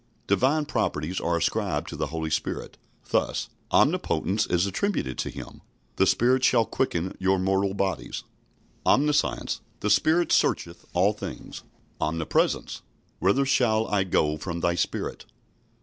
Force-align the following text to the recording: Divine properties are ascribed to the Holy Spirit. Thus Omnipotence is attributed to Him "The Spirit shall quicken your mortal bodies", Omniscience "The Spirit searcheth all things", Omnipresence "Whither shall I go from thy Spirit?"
Divine 0.25 0.65
properties 0.65 1.19
are 1.19 1.37
ascribed 1.37 1.87
to 1.89 1.95
the 1.95 2.07
Holy 2.07 2.31
Spirit. 2.31 2.79
Thus 3.11 3.49
Omnipotence 3.71 4.47
is 4.47 4.65
attributed 4.65 5.15
to 5.19 5.29
Him 5.29 5.61
"The 5.97 6.07
Spirit 6.07 6.43
shall 6.43 6.65
quicken 6.65 7.15
your 7.19 7.37
mortal 7.37 7.75
bodies", 7.75 8.23
Omniscience 8.83 9.61
"The 9.81 9.91
Spirit 9.91 10.31
searcheth 10.31 10.85
all 10.93 11.13
things", 11.13 11.61
Omnipresence 11.99 12.81
"Whither 13.19 13.45
shall 13.45 13.87
I 13.89 14.03
go 14.03 14.37
from 14.37 14.61
thy 14.61 14.73
Spirit?" 14.73 15.27